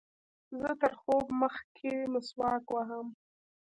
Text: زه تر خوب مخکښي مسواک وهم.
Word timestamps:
زه 0.59 0.69
تر 0.81 0.91
خوب 1.01 1.25
مخکښي 1.41 1.93
مسواک 2.13 2.65
وهم. 2.71 3.07